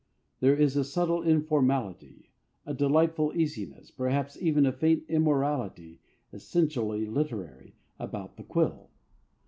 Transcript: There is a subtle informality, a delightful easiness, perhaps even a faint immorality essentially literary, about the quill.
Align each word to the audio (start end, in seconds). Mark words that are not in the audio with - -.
There 0.39 0.55
is 0.55 0.75
a 0.75 0.83
subtle 0.83 1.21
informality, 1.21 2.31
a 2.65 2.73
delightful 2.73 3.33
easiness, 3.35 3.91
perhaps 3.91 4.35
even 4.41 4.65
a 4.65 4.71
faint 4.71 5.03
immorality 5.07 6.01
essentially 6.33 7.05
literary, 7.05 7.75
about 7.99 8.35
the 8.35 8.43
quill. 8.43 8.89